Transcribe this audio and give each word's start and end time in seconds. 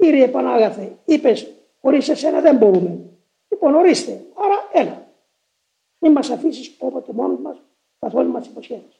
Κύριε 0.00 0.28
Πανάγαθε, 0.28 0.98
είπες, 1.04 1.52
χωρίς 1.80 2.08
εσένα 2.08 2.40
δεν 2.40 2.56
μπορούμε. 2.56 2.98
Λοιπόν, 3.48 3.74
ορίστε, 3.74 4.24
άρα 4.34 4.68
έλα. 4.72 5.06
Μην 5.98 6.12
μας 6.12 6.30
αφήσεις 6.30 6.76
όποτε 6.78 7.12
μόνος 7.12 7.38
μας 7.40 7.56
καθόλου 7.98 8.30
μας 8.30 8.46
υποσχέσει. 8.46 8.99